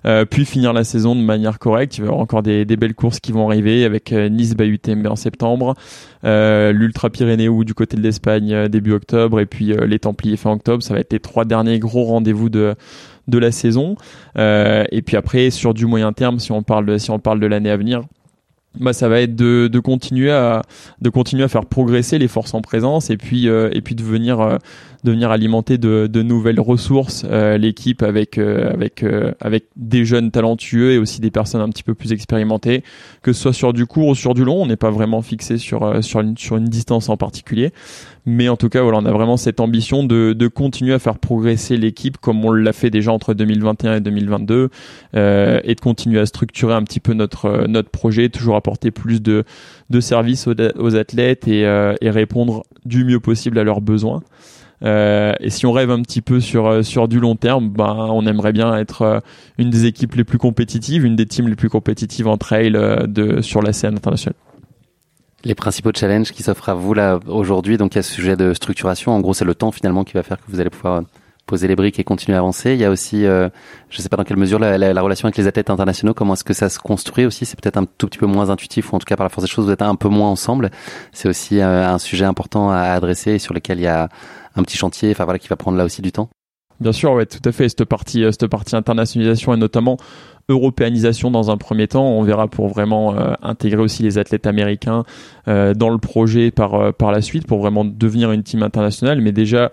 [0.06, 1.98] euh, puis finir la saison de manière correcte.
[1.98, 4.56] Il va y avoir encore des, des belles courses qui vont arriver avec euh, Nice
[4.56, 5.74] by UTMB en septembre,
[6.26, 10.52] euh, l'Ultra Pyrénéo du côté de l'Espagne euh, début octobre, et puis les Templiers fin
[10.52, 10.84] octobre.
[10.84, 12.76] Ça va être les trois derniers gros rendez-vous de
[13.28, 13.96] de la saison.
[14.36, 17.46] et puis après sur du moyen terme, si on parle de, si on parle de
[17.46, 18.02] l'année à venir
[18.78, 20.62] bah ça va être de, de continuer à
[21.02, 24.04] de continuer à faire progresser les forces en présence et puis euh, et puis de
[24.04, 24.58] venir euh,
[25.04, 29.04] de venir alimenter de, de nouvelles ressources euh, l'équipe avec avec
[29.40, 32.84] avec des jeunes talentueux et aussi des personnes un petit peu plus expérimentées
[33.24, 34.62] que ce soit sur du court ou sur du long.
[34.62, 37.72] On n'est pas vraiment fixé sur sur une, sur une distance en particulier
[38.30, 41.18] mais en tout cas, voilà, on a vraiment cette ambition de, de continuer à faire
[41.18, 44.70] progresser l'équipe comme on l'a fait déjà entre 2021 et 2022
[45.16, 48.92] euh, et de continuer à structurer un petit peu notre euh, notre projet, toujours apporter
[48.92, 49.44] plus de
[49.90, 54.22] de services aux, athlètes et, euh, et, répondre du mieux possible à leurs besoins.
[54.84, 58.08] Euh, et si on rêve un petit peu sur euh, sur du long terme, ben
[58.12, 59.22] on aimerait bien être
[59.58, 63.42] une des équipes les plus compétitives, une des teams les plus compétitives en trail de
[63.42, 64.36] sur la scène internationale.
[65.46, 68.36] Les principaux challenges qui s'offrent à vous là aujourd'hui, donc il y a ce sujet
[68.36, 69.14] de structuration.
[69.14, 71.04] En gros, c'est le temps finalement qui va faire que vous allez pouvoir
[71.50, 72.74] poser les briques et continuer à avancer.
[72.74, 73.50] Il y a aussi, euh,
[73.90, 76.34] je ne sais pas dans quelle mesure la, la, relation avec les athlètes internationaux, comment
[76.34, 77.46] est-ce que ça se construit aussi.
[77.46, 79.46] C'est peut-être un tout petit peu moins intuitif, ou en tout cas par la force
[79.46, 80.70] des choses, vous êtes un peu moins ensemble.
[81.12, 84.10] C'est aussi euh, un sujet important à adresser et sur lequel il y a
[84.56, 86.30] un petit chantier, enfin voilà, qui va prendre là aussi du temps.
[86.80, 87.68] Bien sûr, ouais, tout à fait.
[87.68, 89.98] Cette partie, euh, cette partie internationalisation et notamment
[90.50, 92.06] européanisation dans un premier temps.
[92.06, 95.04] On verra pour vraiment euh, intégrer aussi les athlètes américains
[95.48, 99.22] euh, dans le projet par euh, par la suite pour vraiment devenir une team internationale.
[99.22, 99.72] Mais déjà,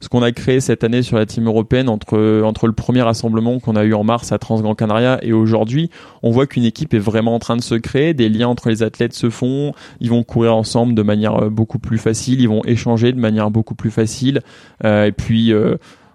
[0.00, 3.58] ce qu'on a créé cette année sur la team européenne entre entre le premier rassemblement
[3.58, 5.90] qu'on a eu en mars à Transgran Canaria et aujourd'hui,
[6.22, 8.84] on voit qu'une équipe est vraiment en train de se créer, des liens entre les
[8.84, 13.12] athlètes se font, ils vont courir ensemble de manière beaucoup plus facile, ils vont échanger
[13.12, 14.42] de manière beaucoup plus facile
[14.84, 15.52] et puis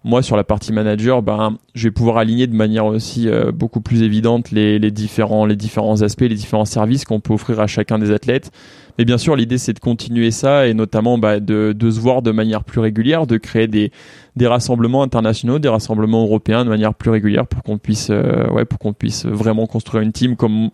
[0.05, 3.79] moi, sur la partie manager, ben, je vais pouvoir aligner de manière aussi euh, beaucoup
[3.79, 7.67] plus évidente les, les, différents, les différents aspects, les différents services qu'on peut offrir à
[7.67, 8.51] chacun des athlètes.
[8.97, 12.21] Mais bien sûr, l'idée, c'est de continuer ça et notamment bah, de, de, se voir
[12.21, 13.91] de manière plus régulière, de créer des,
[14.35, 18.65] des rassemblements internationaux, des rassemblements européens de manière plus régulière pour qu'on puisse, euh, ouais,
[18.65, 20.69] pour qu'on puisse vraiment construire une team comme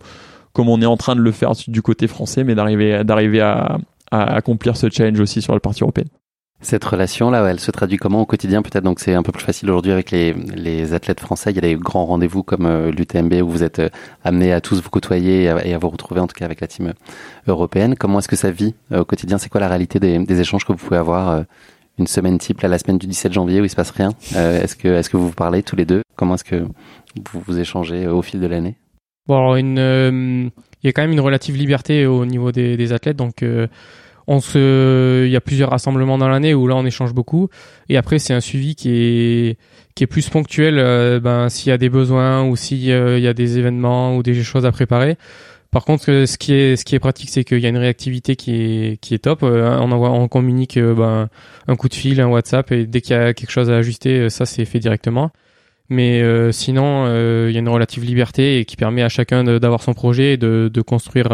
[0.52, 3.78] comme on est en train de le faire du côté français, mais d'arriver d'arriver à,
[4.10, 6.08] à accomplir ce challenge aussi sur la partie européenne.
[6.62, 8.84] Cette relation-là, elle se traduit comment au quotidien peut-être?
[8.84, 11.50] Donc c'est un peu plus facile aujourd'hui avec les, les athlètes français.
[11.50, 13.88] Il y a des grands rendez-vous comme euh, l'UTMB où vous êtes euh,
[14.24, 16.88] amenés à tous vous côtoyer et à, vous retrouver en tout cas avec la team
[16.88, 16.92] euh,
[17.46, 17.94] européenne.
[17.96, 19.38] Comment est-ce que ça vit au quotidien?
[19.38, 21.44] C'est quoi la réalité des, échanges que vous pouvez avoir
[21.98, 24.10] une semaine type, là, la semaine du 17 janvier où il se passe rien?
[24.34, 26.02] Est-ce que, est-ce que vous vous parlez tous les deux?
[26.16, 28.76] Comment est-ce que vous vous échangez au fil de l'année?
[29.26, 30.50] Bon, alors une,
[30.82, 33.44] il y a quand même une relative liberté au niveau des, des athlètes, donc
[34.30, 37.48] on se, il y a plusieurs rassemblements dans l'année où là on échange beaucoup.
[37.88, 39.58] Et après c'est un suivi qui est
[39.96, 40.78] qui est plus ponctuel.
[40.78, 44.22] Euh, ben s'il y a des besoins ou s'il euh, y a des événements ou
[44.22, 45.16] des choses à préparer.
[45.72, 47.76] Par contre, euh, ce qui est ce qui est pratique, c'est qu'il y a une
[47.76, 49.42] réactivité qui est qui est top.
[49.42, 51.28] On envoie, on communique ben
[51.66, 54.30] un coup de fil, un WhatsApp et dès qu'il y a quelque chose à ajuster,
[54.30, 55.32] ça c'est fait directement.
[55.88, 57.06] Mais sinon,
[57.48, 60.36] il y a une relative liberté et qui permet à chacun d'avoir son projet et
[60.36, 61.28] de, de construire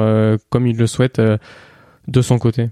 [0.48, 2.70] comme il le souhaite de son côté.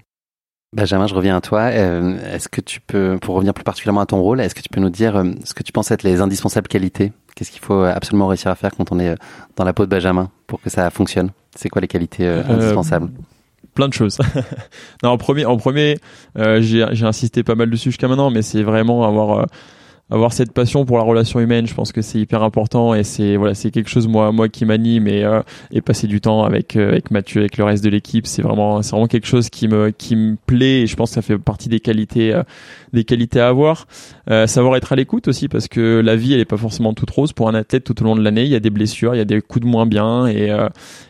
[0.74, 1.60] Benjamin, je reviens à toi.
[1.72, 4.68] Euh, est-ce que tu peux, pour revenir plus particulièrement à ton rôle, est-ce que tu
[4.68, 7.12] peux nous dire euh, ce que tu penses être les indispensables qualités?
[7.37, 9.16] Qu'est-ce qu'il faut absolument réussir à faire quand on est euh,
[9.56, 11.30] dans la peau de Benjamin pour que ça fonctionne?
[11.54, 13.10] C'est quoi les qualités indispensables?
[13.74, 14.18] Plein de choses.
[15.04, 15.98] non, en premier, en premier,
[16.34, 19.46] j'ai insisté pas mal dessus jusqu'à maintenant, mais c'est vraiment avoir
[20.10, 23.36] avoir cette passion pour la relation humaine, je pense que c'est hyper important et c'est
[23.36, 25.40] voilà, c'est quelque chose moi moi qui m'anime et euh,
[25.70, 28.82] et passer du temps avec euh, avec Mathieu, avec le reste de l'équipe, c'est vraiment
[28.82, 31.38] c'est vraiment quelque chose qui me qui me plaît et je pense que ça fait
[31.38, 32.42] partie des qualités euh,
[32.92, 33.86] des qualités à avoir.
[34.46, 37.32] savoir être à l'écoute aussi parce que la vie elle est pas forcément toute rose
[37.32, 39.22] pour un athlète tout au long de l'année, il y a des blessures, il y
[39.22, 40.54] a des coups de moins bien et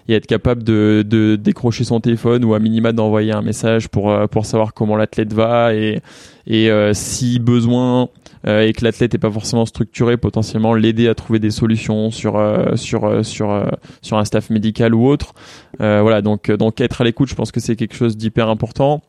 [0.09, 4.17] et être capable de de décrocher son téléphone ou à minima d'envoyer un message pour
[4.31, 6.01] pour savoir comment l'athlète va et
[6.47, 8.09] et si besoin
[8.47, 12.37] euh, et que l'athlète est pas forcément structuré, potentiellement l'aider à trouver des solutions sur
[12.37, 13.67] euh, sur euh, sur
[14.03, 15.35] sur un staff médical ou autre.
[15.79, 19.03] voilà, donc donc être à l'écoute, je pense que c'est quelque chose d'hyper important.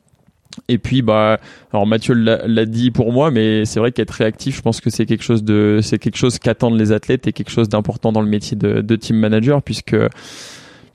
[0.69, 1.39] Et puis bah
[1.73, 5.05] alors Mathieu l'a dit pour moi mais c'est vrai qu'être réactif je pense que c'est
[5.05, 8.29] quelque chose de c'est quelque chose qu'attendent les athlètes et quelque chose d'important dans le
[8.29, 9.97] métier de, de team manager puisque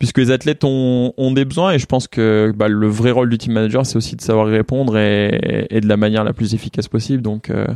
[0.01, 3.29] puisque les athlètes ont, ont des besoins et je pense que bah, le vrai rôle
[3.29, 6.33] du team manager c'est aussi de savoir y répondre et, et, de la manière la
[6.33, 7.23] plus efficace possible.
[7.23, 7.67] Donc euh,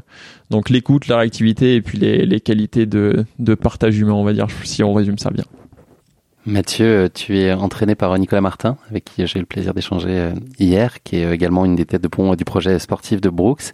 [0.50, 4.32] donc l'écoute la réactivité et puis les, les qualités de, de partage humain on va
[4.32, 5.44] dire si on résume ça bien
[6.46, 10.34] Mathieu, tu es entraîné par Nicolas Martin, avec qui j'ai eu le plaisir d'échanger euh,
[10.58, 13.72] hier, qui est également une des têtes de pont du projet sportif de Brooks.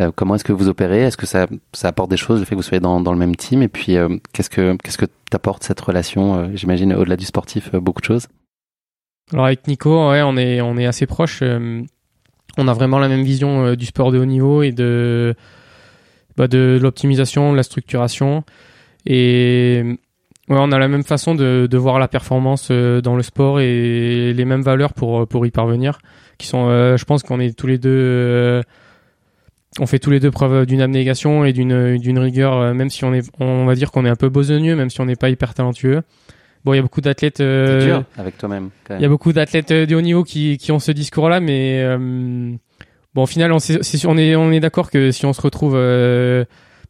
[0.00, 1.02] Euh, comment est-ce que vous opérez?
[1.02, 1.46] Est-ce que ça,
[1.84, 3.62] apporte des choses, le fait que vous soyez dans, le même team?
[3.62, 8.26] Et puis, euh, qu'est-ce que t'apporte cette relation J'imagine au-delà du sportif, beaucoup de choses?
[9.32, 11.42] Alors avec Nico, on est assez proche.
[11.42, 15.36] on a vraiment la même vision du sport de haut niveau et de
[16.36, 18.42] bah, de l'optimisation, de la structuration.
[19.06, 19.98] Et
[20.48, 23.60] Ouais, on a la même façon de, de voir la performance euh, dans le sport
[23.60, 25.98] et les mêmes valeurs pour pour y parvenir.
[26.38, 28.62] Qui sont, euh, je pense qu'on est tous les deux, euh,
[29.78, 33.12] on fait tous les deux preuve d'une abnégation et d'une d'une rigueur, même si on
[33.12, 35.52] est, on va dire qu'on est un peu besogneux, même si on n'est pas hyper
[35.52, 36.02] talentueux.
[36.64, 37.40] Bon, il y a beaucoup d'athlètes.
[37.40, 38.70] avec toi-même.
[38.90, 41.84] Il y a beaucoup d'athlètes de haut niveau qui qui ont ce discours-là, mais
[43.14, 45.76] bon, au final, on, on est on est d'accord que si on se retrouve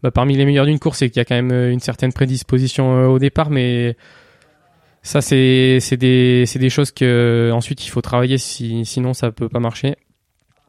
[0.02, 2.12] bah, parmi les meilleurs d'une course et qu'il y a quand même euh, une certaine
[2.12, 3.96] prédisposition euh, au départ, mais
[5.02, 9.48] ça c'est des des choses que euh, ensuite il faut travailler si, sinon ça peut
[9.48, 9.96] pas marcher.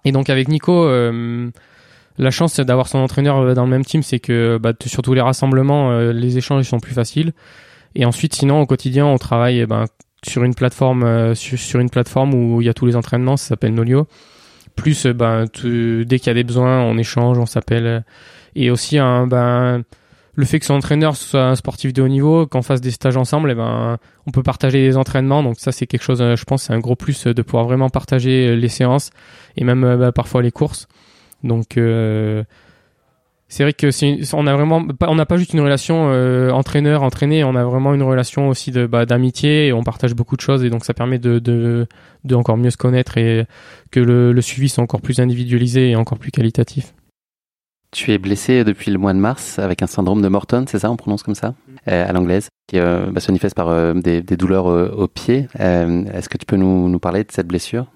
[0.05, 0.89] Et donc avec Nico,
[2.17, 5.21] la chance d'avoir son entraîneur dans le même team, c'est que bah, sur tous les
[5.21, 7.33] rassemblements, les échanges sont plus faciles.
[7.95, 9.85] Et ensuite, sinon au quotidien, on travaille ben,
[10.25, 13.49] sur une plateforme sur, sur, une plateforme où il y a tous les entraînements, ça
[13.49, 14.07] s'appelle Nolio.
[14.77, 18.05] Plus ben, dès qu'il y a des besoins, on échange, on s'appelle
[18.55, 19.83] et aussi ben
[20.35, 23.17] le fait que son entraîneur soit un sportif de haut niveau, qu'on fasse des stages
[23.17, 25.43] ensemble, et eh ben on peut partager les entraînements.
[25.43, 28.55] Donc ça c'est quelque chose, je pense, c'est un gros plus de pouvoir vraiment partager
[28.55, 29.11] les séances
[29.57, 30.87] et même ben, parfois les courses.
[31.43, 32.43] Donc euh,
[33.47, 37.01] c'est vrai que c'est on a vraiment on n'a pas juste une relation euh, entraîneur
[37.01, 40.41] entraîné, on a vraiment une relation aussi de bah, d'amitié et on partage beaucoup de
[40.41, 41.87] choses et donc ça permet de, de,
[42.25, 43.45] de encore mieux se connaître et
[43.91, 46.93] que le, le suivi soit encore plus individualisé et encore plus qualitatif.
[47.91, 50.91] Tu es blessé depuis le mois de mars avec un syndrome de Morton, c'est ça,
[50.91, 51.55] on prononce comme ça,
[51.87, 55.47] euh, à l'anglaise, qui euh, bah, se manifeste par euh, des, des, douleurs au pied.
[55.57, 57.87] Est-ce que tu peux nous, nous, parler de cette blessure?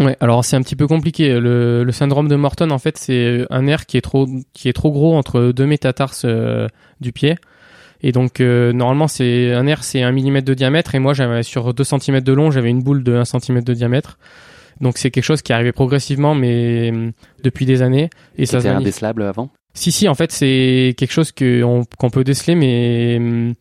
[0.00, 1.40] Ouais, alors c'est un petit peu compliqué.
[1.40, 4.74] Le, le, syndrome de Morton, en fait, c'est un nerf qui est trop, qui est
[4.74, 6.26] trop gros entre deux métatarses
[7.00, 7.36] du pied.
[8.02, 11.74] Et donc normalement c'est un nerf c'est un millimètre de diamètre et moi j'avais sur
[11.74, 14.16] 2 cm de long j'avais une boule de 1 cm de diamètre.
[14.80, 17.12] Donc c'est quelque chose qui est arrivé progressivement, mais hum,
[17.42, 18.10] depuis des années.
[18.36, 19.50] Et ça était indécelable avant?
[19.74, 23.54] Si, si, en fait, c'est quelque chose qu'on peut déceler, mais hum,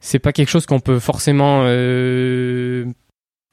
[0.00, 2.86] c'est pas quelque chose qu'on peut forcément euh...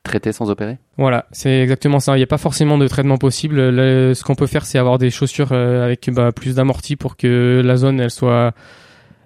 [0.04, 0.78] traiter sans opérer?
[0.97, 2.15] Voilà, c'est exactement ça.
[2.15, 3.58] Il n'y a pas forcément de traitement possible.
[3.58, 7.62] ce qu'on peut faire, c'est avoir des chaussures euh, avec bah, plus d'amorti pour que
[7.63, 8.54] la zone elle soit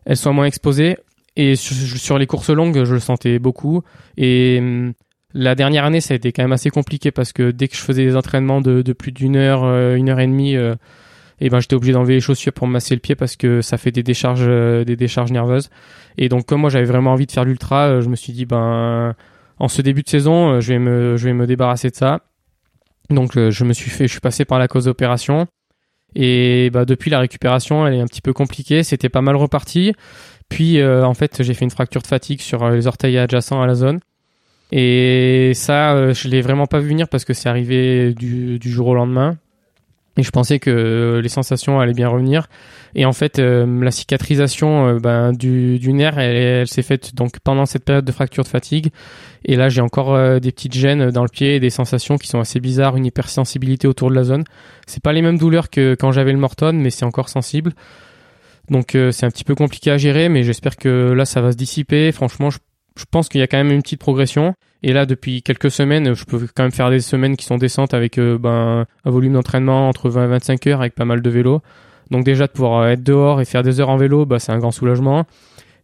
[0.05, 0.97] elle soit moins exposée.
[1.37, 3.83] Et sur, sur, les courses longues, je le sentais beaucoup.
[4.17, 4.91] Et
[5.33, 7.81] la dernière année, ça a été quand même assez compliqué parce que dès que je
[7.81, 10.75] faisais des entraînements de, plus d'une heure, euh, une heure et demie, et euh,
[11.39, 13.91] eh ben j'étais obligé d'enlever les chaussures pour masser le pied parce que ça fait
[13.91, 15.69] des décharges, euh, des décharges nerveuses.
[16.17, 19.15] Et donc comme moi j'avais vraiment envie de faire l'ultra, je me suis dit ben
[19.57, 22.21] en ce début de saison, je vais me, je vais me débarrasser de ça.
[23.09, 25.47] Donc je me suis fait, je suis passé par la cause d'opération.
[26.13, 28.83] Et bah, depuis la récupération, elle est un petit peu compliquée.
[28.83, 29.93] C'était pas mal reparti.
[30.49, 33.75] Puis en fait, j'ai fait une fracture de fatigue sur les orteils adjacents à la
[33.75, 33.99] zone.
[34.71, 38.87] Et ça, euh, je l'ai vraiment pas vu venir parce que c'est arrivé du, jour
[38.87, 39.37] au lendemain.
[40.17, 42.47] Et je pensais que les sensations allaient bien revenir.
[42.95, 47.39] Et en fait, euh, la cicatrisation euh, ben, du, du, nerf, elle, s'est faite donc
[47.39, 48.89] pendant cette période de fracture de fatigue.
[49.45, 52.39] Et là, j'ai encore des petites gênes dans le pied, et des sensations qui sont
[52.39, 54.43] assez bizarres, une hypersensibilité autour de la zone.
[54.85, 57.73] C'est pas les mêmes douleurs que quand j'avais le Morton, mais c'est encore sensible.
[58.69, 61.57] Donc c'est un petit peu compliqué à gérer, mais j'espère que là, ça va se
[61.57, 62.11] dissiper.
[62.11, 62.59] Franchement, je
[63.01, 64.53] je pense qu'il y a quand même une petite progression.
[64.83, 67.93] Et là, depuis quelques semaines, je peux quand même faire des semaines qui sont décentes
[67.93, 71.29] avec euh, ben, un volume d'entraînement entre 20 et 25 heures avec pas mal de
[71.29, 71.61] vélo.
[72.11, 74.59] Donc déjà de pouvoir être dehors et faire des heures en vélo, bah, c'est un
[74.59, 75.25] grand soulagement.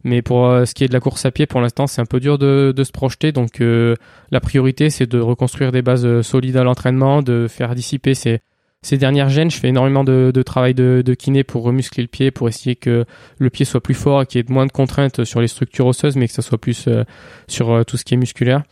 [0.04, 2.20] Mais pour ce qui est de la course à pied, pour l'instant, c'est un peu
[2.20, 3.32] dur de se projeter.
[3.32, 8.38] Donc la priorité, c'est de reconstruire des bases solides à l'entraînement, de faire dissiper ces,
[8.82, 12.48] ces dernières gènes, je fais énormément de, travail de, kiné pour remuscler le pied, pour
[12.48, 13.04] essayer que
[13.38, 16.16] le pied soit plus fort, qu'il y ait moins de contraintes sur les structures osseuses,
[16.16, 17.04] mais que ça soit plus euh,
[17.48, 18.62] sur euh, tout ce qui est musculaire.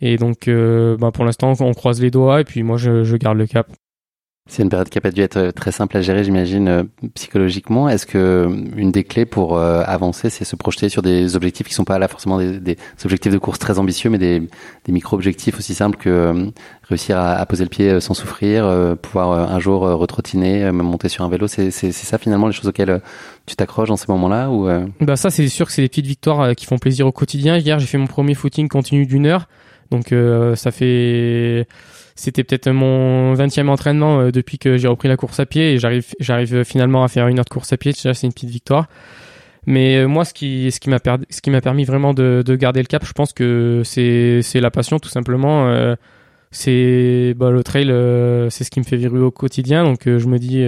[0.00, 3.38] Et donc, euh, bah, pour l'instant, on croise les doigts et puis moi, je garde
[3.38, 3.68] le cap.
[4.46, 6.82] C'est une période qui a pas dû être euh, très simple à gérer, j'imagine, euh,
[7.14, 7.88] psychologiquement.
[7.88, 11.72] Est-ce que euh, une des clés pour avancer, c'est se projeter sur des objectifs qui
[11.72, 12.76] sont pas là forcément des,
[13.06, 14.42] objectifs de course très ambitieux, mais des,
[14.86, 16.50] micro-objectifs aussi simples que
[16.82, 21.46] réussir à, poser le pied sans souffrir, pouvoir un jour retrottiner, monter sur un vélo.
[21.48, 23.00] C'est ça finalement les choses auxquelles
[23.46, 24.68] tu t'accroches dans ces moments-là ou
[25.00, 27.56] Bah ça, c'est sûr que c'est des petites victoires qui font plaisir au quotidien.
[27.56, 29.48] Hier, j'ai fait mon premier footing continu d'une heure,
[29.90, 30.14] donc
[30.54, 31.66] ça fait
[32.14, 35.78] c'était peut-être mon 20e entraînement euh, depuis que j'ai repris la course à pied et
[35.78, 37.92] j'arrive j'arrive finalement à faire une heure de course à pied.
[37.92, 38.88] Déjà, c'est une petite victoire.
[39.66, 40.90] Mais euh, moi, ce qui ce qui
[41.50, 44.98] m'a permis vraiment de, de garder le cap, je pense que c'est c'est la passion
[44.98, 45.68] tout simplement.
[45.68, 45.96] Euh,
[46.52, 47.86] c'est bah, le trail,
[48.50, 49.82] c'est ce qui me fait vivre au quotidien.
[49.84, 50.62] Donc je me dis,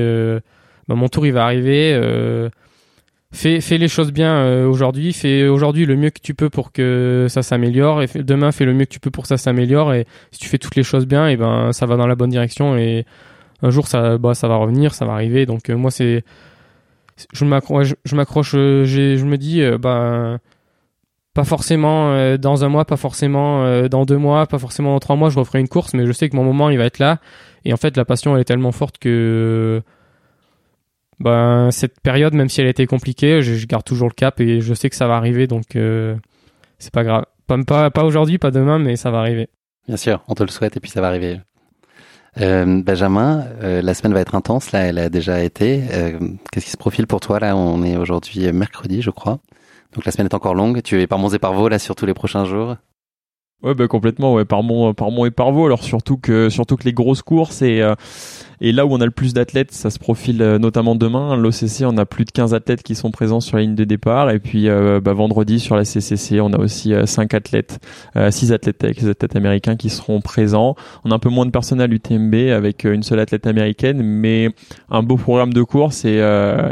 [0.89, 1.95] bah, mon tour il va arriver
[3.37, 7.27] fais, les choses bien euh, aujourd'hui, fais aujourd'hui le mieux que tu peux pour que
[7.29, 8.03] ça s'améliore.
[8.03, 9.95] Et demain fais le mieux que tu peux pour que ça s'améliore.
[9.95, 12.31] Et si tu fais toutes les choses bien et ben ça va dans la bonne
[12.31, 12.77] direction.
[12.77, 13.05] Et
[13.63, 15.47] un jour ça bah, va revenir, ça va arriver.
[15.47, 16.25] Donc euh, moi c'est
[17.33, 20.39] je m'accroche je, m'accroche euh, je me dis bah
[21.35, 25.29] pas forcément dans un mois, pas forcément dans deux mois, pas forcément dans trois mois,
[25.29, 27.19] je referai une course, mais je sais que mon moment il va être là.
[27.67, 29.83] Et en fait, la passion elle est tellement forte que
[31.19, 34.61] ben, cette période, même si elle a été compliquée, je, garde toujours le cap et
[34.61, 36.15] je sais que ça va arriver, donc euh,
[36.79, 37.25] c'est pas grave.
[37.47, 39.49] Pas, aujourd'hui, pas demain, mais ça va arriver.
[39.87, 41.41] Bien sûr, on te le souhaite et puis ça va arriver.
[42.41, 45.83] Euh, Benjamin, euh, la semaine va être intense, là, elle a déjà été.
[46.53, 49.39] Qu'est-ce qui se profile pour toi Là, on est aujourd'hui mercredi, je crois.
[49.95, 50.83] Donc la semaine est encore longue.
[50.83, 52.77] Tu es par Mons et par Vaux, là, sur tous les prochains jours
[53.63, 55.67] Ouais, bah complètement, ouais, par Mont, par Mont et par Vaux.
[55.67, 57.83] Alors surtout que, surtout que les grosses courses et
[58.61, 61.37] et là où on a le plus d'athlètes, ça se profile euh, notamment demain.
[61.37, 64.31] L'OCC, on a plus de 15 athlètes qui sont présents sur la ligne de départ.
[64.31, 67.79] Et puis euh, bah, vendredi sur la CCC, on a aussi 5 euh, athlètes,
[68.31, 70.75] 6 athlètes avec les athlètes américains qui seront présents.
[71.05, 74.51] On a un peu moins de personnel UTMB avec une seule athlète américaine, mais
[74.91, 76.17] un beau programme de course et,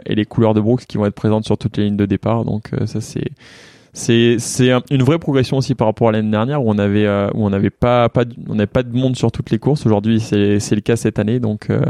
[0.07, 2.45] et les couleurs de Brooks qui vont être présentes sur toutes les lignes de départ.
[2.45, 3.31] Donc ça c'est
[3.95, 7.31] c'est c'est une vraie progression aussi par rapport à l'année dernière où on avait euh,
[7.33, 9.87] où on n'avait pas pas on n'avait pas de monde sur toutes les courses.
[9.87, 11.81] Aujourd'hui, c'est c'est le cas cette année, donc euh,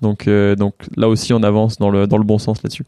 [0.00, 2.84] donc euh, donc là aussi on avance dans le dans le bon sens là-dessus.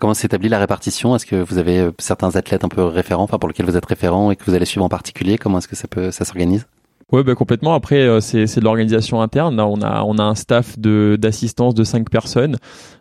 [0.00, 1.14] Comment s'établit la répartition?
[1.14, 4.32] Est-ce que vous avez certains athlètes un peu référents, enfin pour lesquels vous êtes référent
[4.32, 5.38] et que vous allez suivre en particulier?
[5.38, 6.66] Comment est-ce que ça peut ça s'organise?
[7.12, 7.72] Ouais, bah complètement.
[7.74, 9.60] Après, euh, c'est c'est de l'organisation interne.
[9.60, 12.56] on a on a un staff de d'assistance de cinq personnes,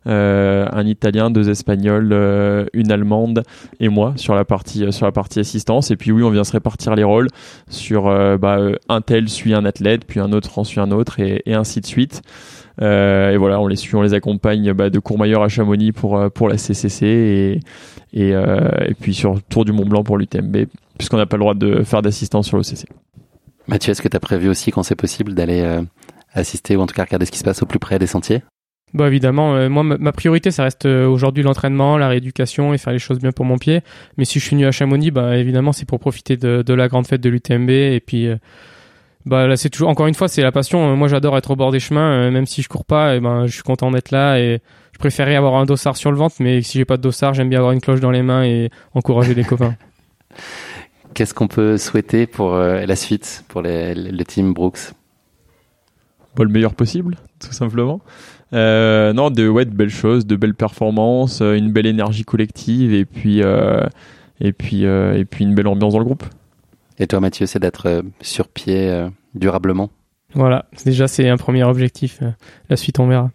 [0.05, 3.41] euh, un Italien, deux Espagnols, euh, une Allemande
[3.79, 5.89] et moi sur la partie sur la partie assistance.
[5.89, 7.29] Et puis oui, on vient se répartir les rôles
[7.67, 8.03] sur
[8.37, 11.55] bah, un tel suit un athlète, puis un autre en suit un autre et, et
[11.55, 12.21] ainsi de suite.
[12.79, 16.47] et voilà, on les suit, on les accompagne bah, de Courmayeur à Chamonix pour pour
[16.47, 17.59] la CCC et
[18.13, 20.57] et, et puis sur Tour du Mont Blanc pour l'UTMB
[20.99, 22.85] puisqu'on n'a pas le droit de faire d'assistance sur l'OCC.
[23.67, 25.81] Mathieu, est-ce que tu as prévu aussi, quand c'est possible, d'aller euh,
[26.33, 28.43] assister ou en tout cas regarder ce qui se passe au plus près des sentiers?
[28.93, 32.93] Bah évidemment, euh, moi ma priorité ça reste euh, aujourd'hui l'entraînement, la rééducation et faire
[32.93, 33.81] les choses bien pour mon pied.
[34.17, 36.87] Mais si je suis venu à Chamonix, bah évidemment c'est pour profiter de, de, la
[36.87, 38.29] grande fête de l'UTMB et puis
[39.25, 40.95] bah là c'est toujours encore une fois c'est la passion.
[40.95, 43.53] Moi j'adore être au bord des chemins, même si je cours pas, et ben je
[43.53, 44.61] suis content d'être là et
[44.93, 47.49] je préférerais avoir un dossard sur le ventre, mais si j'ai pas de dossard, j'aime
[47.49, 49.75] bien avoir une cloche dans les mains et encourager des copains.
[51.15, 54.91] Qu'est-ce qu'on peut souhaiter pour euh, la suite, pour les, le team Brooks?
[56.35, 58.01] Pas le meilleur possible, tout simplement.
[58.51, 62.93] Euh, non, de, ouais, de belles choses, de belles performances, euh, une belle énergie collective
[62.93, 66.25] et puis, et puis, et puis une belle ambiance dans le groupe.
[66.99, 69.89] Et toi, Mathieu, c'est d'être sur pied durablement?
[70.33, 72.19] Voilà, déjà c'est un premier objectif.
[72.69, 73.31] La suite, on verra.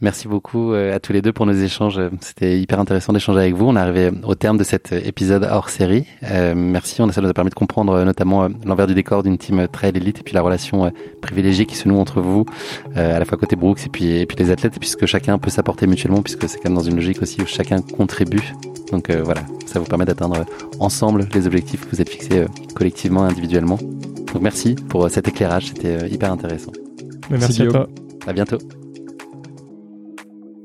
[0.00, 2.00] Merci beaucoup euh, à tous les deux pour nos échanges.
[2.20, 3.66] C'était hyper intéressant d'échanger avec vous.
[3.66, 6.06] On est arrivé au terme de cet épisode hors série.
[6.22, 7.02] Euh, merci.
[7.02, 9.88] On, ça nous a permis de comprendre euh, notamment l'envers du décor d'une team très
[9.88, 12.46] élite et puis la relation privilégiée qui se noue entre vous,
[12.94, 15.86] à la fois côté Brooks et puis, et puis les athlètes, puisque chacun peut s'apporter
[15.88, 18.52] mutuellement, puisque c'est quand même dans une logique aussi où chacun contribue.
[18.92, 20.44] Donc voilà, ça vous permet d'atteindre
[20.78, 23.78] ensemble les objectifs que vous êtes fixés collectivement, individuellement.
[24.32, 25.72] Donc merci pour cet éclairage.
[25.74, 26.72] C'était hyper intéressant.
[27.30, 27.88] Merci, merci à toi.
[28.26, 28.58] À bientôt.